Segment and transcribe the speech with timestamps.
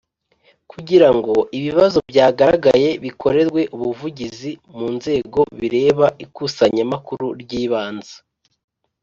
[0.71, 8.15] kugira ngo ibibazo byagaragaye bikorerwe ubuvugizi mu nzego bireba Ikusanyamakuru ryibanze